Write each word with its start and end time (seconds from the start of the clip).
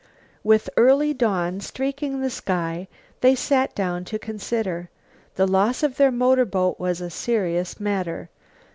With 0.43 0.67
early 0.77 1.13
dawn 1.13 1.59
streaking 1.59 2.21
the 2.21 2.31
sky 2.31 2.87
they 3.19 3.35
sat 3.35 3.75
down 3.75 4.03
to 4.05 4.17
consider. 4.17 4.89
The 5.35 5.45
loss 5.45 5.83
of 5.83 5.97
their 5.97 6.11
motorboat 6.11 6.79
was 6.79 7.01
a 7.01 7.11
serious 7.11 7.79
matter. 7.79 8.31